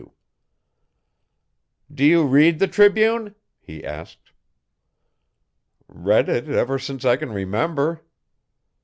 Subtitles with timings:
[1.93, 3.35] 'Do you read the Tribune?
[3.59, 4.31] he asked.'
[5.87, 8.01] 'Read it ever since I can remember.'